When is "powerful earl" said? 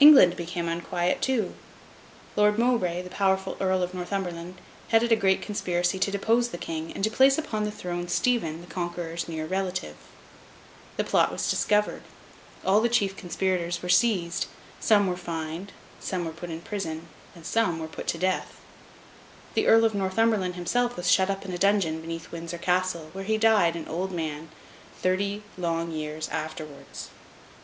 3.08-3.84